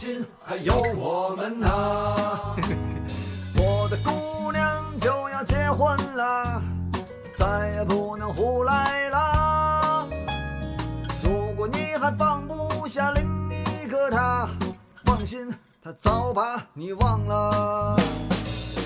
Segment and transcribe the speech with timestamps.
[0.00, 2.56] 心，还有我们呐。
[3.54, 6.62] 我的姑娘就要结婚了，
[7.38, 10.08] 再也不能胡来了。
[11.22, 14.48] 如果你还放不下另一个他，
[15.04, 17.94] 放心，他早把你忘了。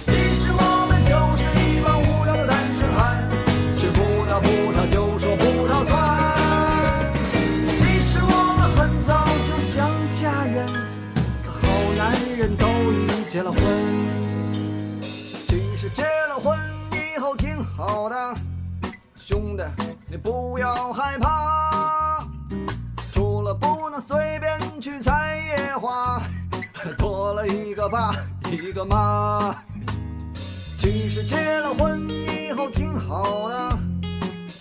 [0.07, 3.23] 其实我们就是一帮无聊的单身汉，
[3.77, 6.24] 吃葡萄葡萄就说葡萄酸。
[13.35, 13.61] 结了婚。
[15.45, 16.57] 其实结了婚
[16.93, 18.35] 以后挺好的，
[19.17, 19.65] 兄弟
[20.07, 22.25] 你不要害怕，
[23.13, 26.23] 除了不能随便去采野花，
[26.97, 28.15] 多了一个爸
[28.53, 29.53] 一个妈。
[30.79, 33.79] 其实结了婚以后挺好的，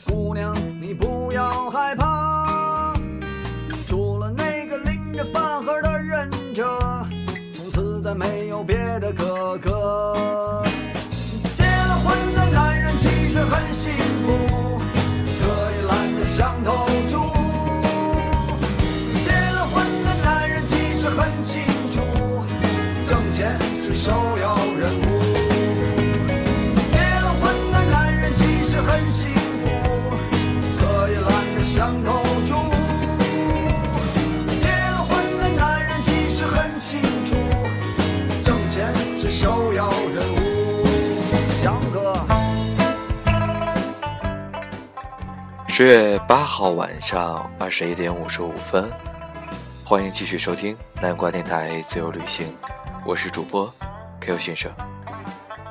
[0.08, 2.96] 姑娘你不要害怕，
[3.88, 7.06] 除了那个拎着饭盒的忍者，
[7.54, 8.53] 从此再没有
[45.76, 48.92] 十月八号晚上二十一点五十五分，
[49.84, 52.56] 欢迎继续收听南瓜电台自由旅行，
[53.04, 53.74] 我是主播
[54.22, 54.72] Q 先生。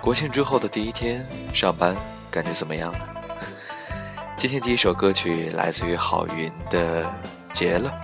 [0.01, 1.95] 国庆之后的第一天上班，
[2.33, 2.99] 感觉怎么样呢？
[4.37, 7.05] 今天第一首歌曲来自于郝云的
[7.55, 7.95] 《结了》。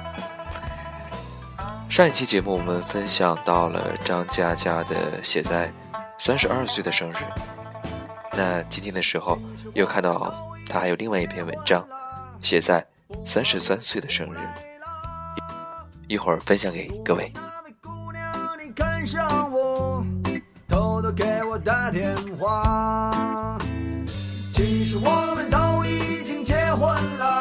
[1.93, 5.69] 上一期节目我们分享到了张嘉佳的写在
[6.17, 7.17] 三十二岁的生日，
[8.34, 9.37] 那今天的时候
[9.75, 10.33] 又看到
[10.69, 11.83] 他还有另外一篇文章，
[12.43, 12.87] 写在
[13.25, 14.39] 三十三岁的生日，
[16.06, 17.33] 一会儿分享给各位。
[17.34, 20.05] 那位姑娘，你看上我，
[20.69, 23.56] 偷偷给我打电话。
[24.53, 27.38] 其实我们都已经结婚了，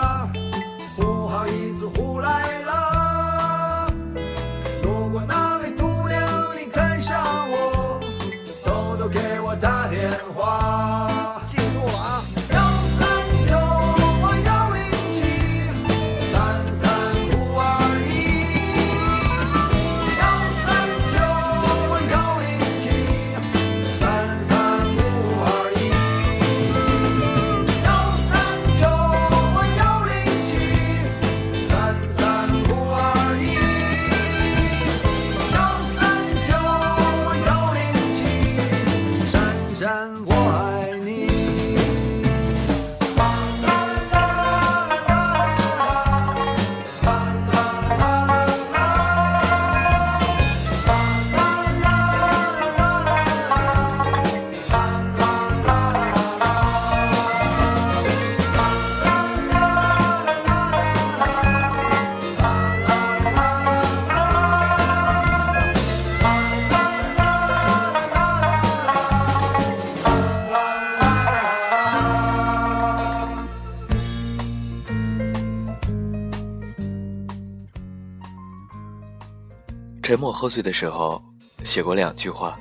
[80.07, 81.21] 沉默喝醉的时候，
[81.65, 82.57] 写过两句话。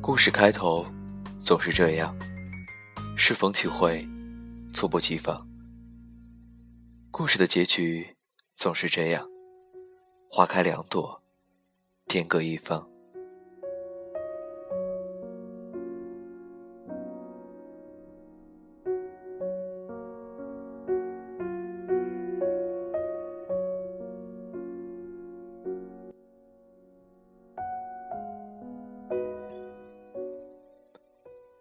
[0.00, 0.86] 故事开头
[1.44, 2.16] 总是这样，
[3.16, 4.08] 适逢其会，
[4.72, 5.44] 猝不及防。
[7.10, 8.14] 故事的结局
[8.54, 9.26] 总是这样，
[10.30, 11.20] 花开两朵，
[12.06, 12.88] 天各一方。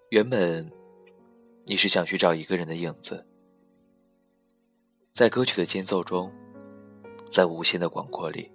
[0.10, 0.72] 原本
[1.66, 3.28] 你是想去找一个人的影子，
[5.12, 6.32] 在歌曲的间奏中，
[7.30, 8.50] 在无限的广阔里，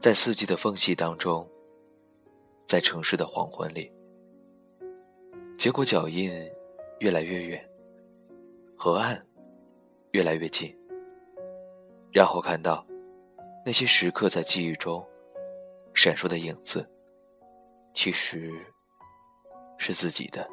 [0.00, 1.46] 在四季的缝隙当中，
[2.66, 3.92] 在城市的黄昏里，
[5.58, 6.32] 结果脚印
[7.00, 7.70] 越来越远，
[8.74, 9.22] 河岸
[10.12, 10.74] 越来越近，
[12.10, 12.86] 然后看到
[13.62, 15.06] 那些时刻在记忆中
[15.92, 16.88] 闪烁的影子，
[17.92, 18.50] 其实。
[19.82, 20.48] 是自己的。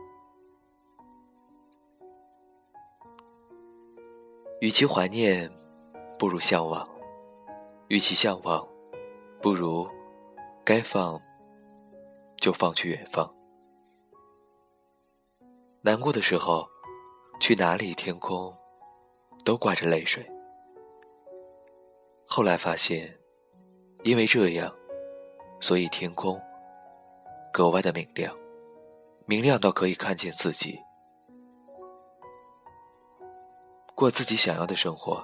[4.59, 5.49] 与其怀念，
[6.17, 6.83] 不如向往；
[7.89, 8.67] 与其向往，
[9.39, 9.87] 不如
[10.65, 11.21] 该放
[12.37, 13.31] 就放去远方。
[15.81, 16.67] 难过的时候，
[17.39, 18.51] 去哪里，天空
[19.45, 20.27] 都挂着泪水。
[22.25, 23.17] 后来发现，
[24.03, 24.75] 因为这样，
[25.61, 26.41] 所以天空
[27.53, 28.35] 格外的明亮，
[29.29, 30.81] 明亮到可以看见自己。
[33.93, 35.23] 过自己想要的生活，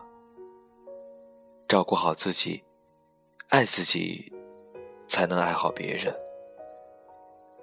[1.68, 2.64] 照顾好自己，
[3.50, 4.32] 爱自己，
[5.08, 6.16] 才能爱好别人。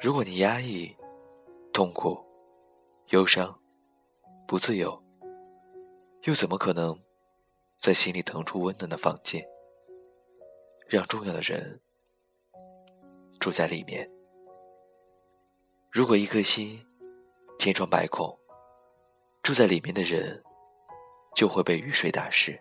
[0.00, 0.92] 如果你压抑、
[1.72, 2.20] 痛苦、
[3.10, 3.56] 忧伤、
[4.44, 5.00] 不自由，
[6.22, 7.00] 又怎么可能
[7.78, 9.46] 在心里腾出温暖的房间，
[10.88, 11.80] 让重要的人
[13.38, 14.10] 住在里面？
[15.92, 16.80] 如果一颗心
[17.58, 18.38] 千疮百孔，
[19.42, 20.42] 住在里面的人。
[21.34, 22.60] 就会被雨水打湿。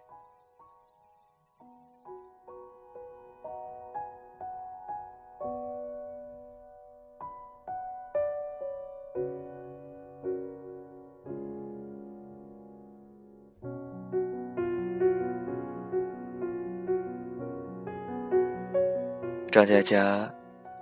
[19.52, 20.34] 张嘉佳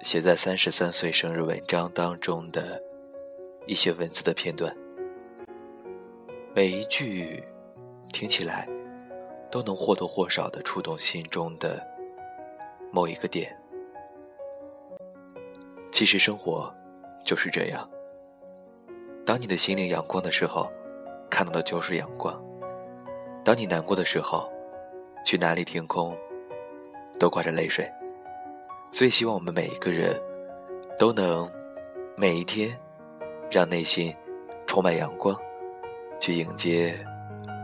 [0.01, 2.81] 写在三十三岁生日文章当中的
[3.65, 4.75] 一些文字的片段，
[6.55, 7.43] 每一句。
[8.11, 8.67] 听起来，
[9.51, 11.79] 都能或多或少的触动心中的
[12.91, 13.55] 某一个点。
[15.91, 16.73] 其实生活
[17.23, 17.87] 就是这样，
[19.23, 20.71] 当你的心灵阳光的时候，
[21.29, 22.33] 看到的就是阳光；
[23.45, 24.51] 当你难过的时候，
[25.23, 26.17] 去哪里天空
[27.19, 27.87] 都挂着泪水。
[28.91, 30.19] 所以希望我们每一个人
[30.97, 31.49] 都能
[32.17, 32.79] 每一天
[33.51, 34.15] 让内心
[34.65, 35.39] 充满阳光，
[36.19, 36.99] 去迎接。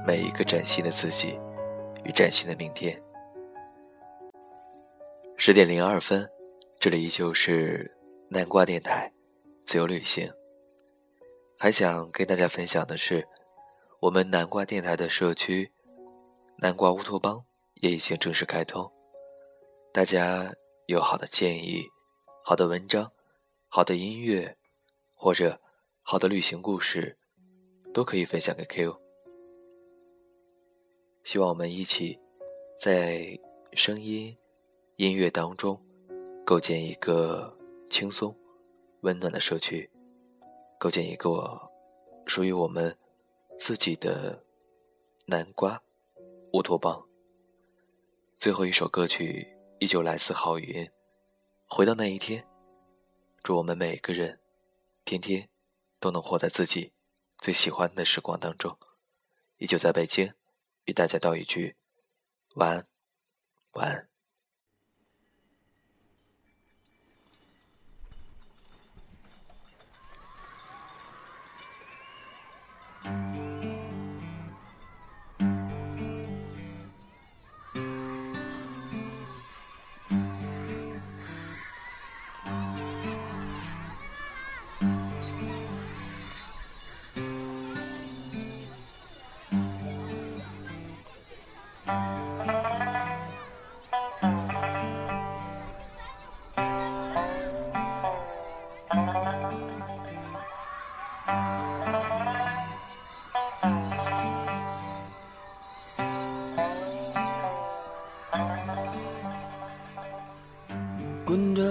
[0.08, 1.36] 每一个崭新的自己
[2.04, 3.02] 与崭新的明天。
[5.36, 6.30] 十点零二分，
[6.80, 7.98] 这里依旧是
[8.30, 9.12] 南瓜电台，
[9.66, 10.32] 自由旅行。
[11.58, 13.28] 还想跟大家分享的是，
[14.02, 15.72] 我们南瓜电台的社区
[16.62, 17.44] “南瓜乌托邦”
[17.82, 18.92] 也已经正式开通。
[19.92, 20.54] 大家
[20.88, 21.90] 有好的建议、
[22.44, 23.12] 好的文章、
[23.68, 24.56] 好的音乐，
[25.16, 25.60] 或者
[26.04, 27.18] 好的旅行故事，
[27.92, 28.96] 都可以分享给 Q。
[31.24, 32.20] 希望我们一起，
[32.80, 33.40] 在
[33.74, 34.38] 声音、
[34.98, 35.84] 音乐当中，
[36.46, 37.58] 构建一个
[37.90, 38.38] 轻松、
[39.02, 39.90] 温暖的社区，
[40.78, 41.72] 构建一个
[42.28, 42.96] 属于我们
[43.58, 44.46] 自己的
[45.26, 45.82] 南瓜
[46.54, 47.08] 乌托邦。
[48.38, 50.86] 最后一首歌曲依旧来自郝云，
[51.68, 52.42] 《回到那一天》。
[53.44, 54.40] 祝我们每个人，
[55.04, 55.50] 天天
[56.00, 56.94] 都能活在自己
[57.38, 58.78] 最喜欢的时光当中。
[59.58, 60.34] 依旧在北京。
[60.86, 61.76] 与大家道一句
[62.58, 62.88] 晚安，
[63.72, 64.15] 晚安。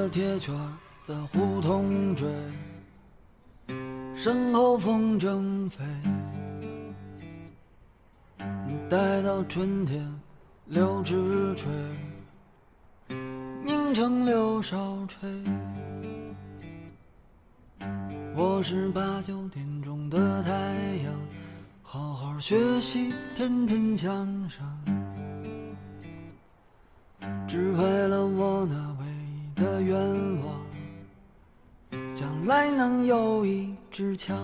[0.09, 0.55] 铁圈
[1.03, 2.29] 在胡同追，
[4.15, 5.85] 身后风筝飞。
[8.89, 10.21] 待到春天
[10.67, 11.71] 柳枝垂，
[13.65, 15.29] 凝成柳梢吹。
[18.37, 20.51] 我是八九点钟的太
[21.03, 21.13] 阳，
[21.83, 24.85] 好好学习，天天向上，
[27.49, 28.97] 只为了我那
[29.65, 29.97] 的愿
[30.45, 30.61] 望，
[32.15, 34.37] 将来能有一支枪。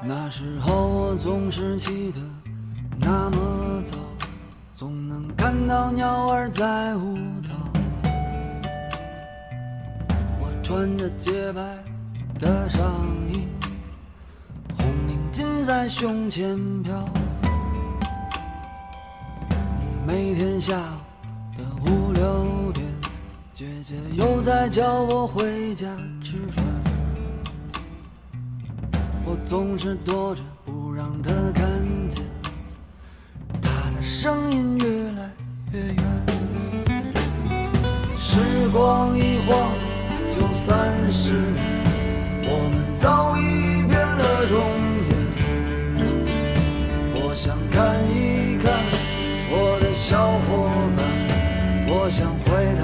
[0.00, 2.20] 那时候我总是记得
[2.98, 3.47] 那么，
[5.68, 7.54] 到鸟儿在舞蹈。
[10.40, 11.60] 我穿着洁白
[12.40, 13.46] 的上衣，
[14.78, 15.62] 红领巾。
[15.62, 17.06] 在胸前飘。
[20.06, 22.86] 每天下午的五六点，
[23.52, 25.86] 姐姐又在叫我回家
[26.22, 26.64] 吃饭。
[29.26, 31.68] 我总是躲着不让她看
[32.08, 32.22] 见，
[33.60, 35.30] 她的声音越来
[35.72, 35.96] 越远。
[38.16, 38.38] 时
[38.72, 39.72] 光一晃
[40.30, 41.82] 就三十年，
[42.44, 44.56] 我们早已变了容
[45.08, 45.10] 颜。
[47.16, 47.76] 我想看
[48.10, 48.72] 一看
[49.50, 50.98] 我的小伙伴，
[51.88, 52.46] 我想回
[52.80, 52.82] 到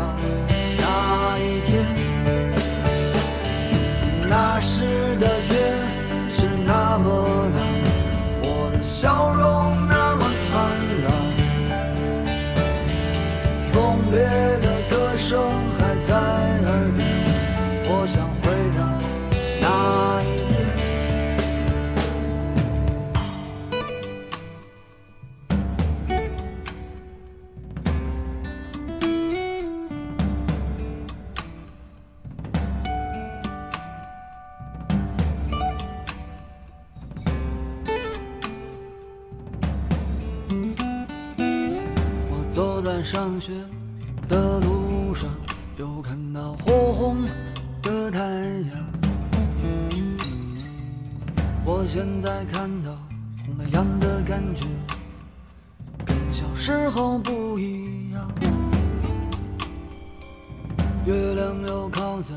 [43.05, 43.53] 上学
[44.27, 45.29] 的路上，
[45.77, 47.19] 又看到火红
[47.83, 48.85] 的太阳。
[51.67, 52.91] 我现在看到
[53.45, 54.65] 红太阳的感觉，
[56.07, 58.27] 跟小时候不一样。
[61.05, 62.35] 月亮又靠在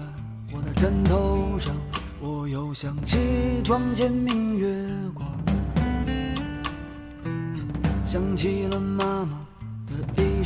[0.51, 1.74] 我的枕头上，
[2.19, 3.17] 我又想起
[3.63, 5.25] 床前明月光。
[8.05, 9.37] 想起了妈妈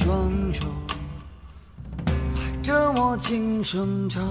[0.03, 0.63] 双手，
[2.07, 4.23] 拍着我轻声唱。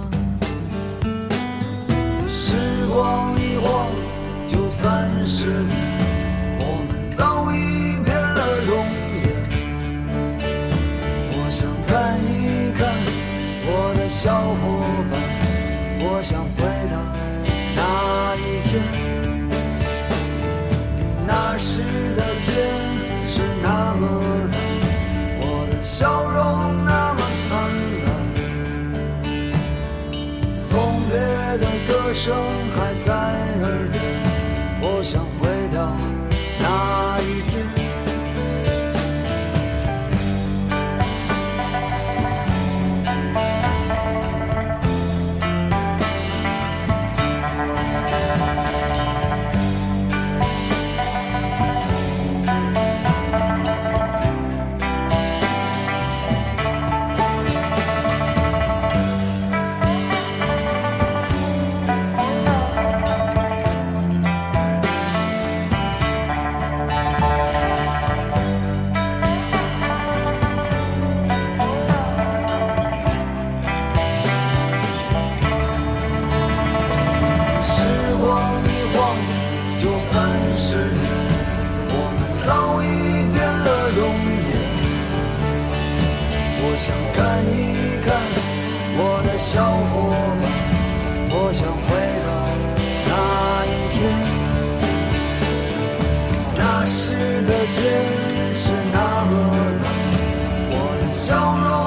[2.29, 2.55] 时
[2.93, 3.87] 光一晃
[4.45, 6.01] 就三十年，
[101.33, 101.80] 我的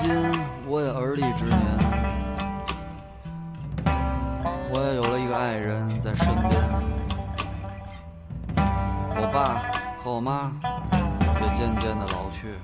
[0.00, 0.08] 今
[0.66, 1.60] 我也而立之年，
[4.72, 6.58] 我也有了一个爱人在身边，
[8.56, 9.60] 我爸
[10.02, 10.50] 和我妈
[11.42, 12.54] 也渐渐的老去，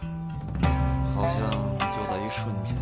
[1.15, 1.51] 好像
[1.93, 2.75] 就在一瞬间。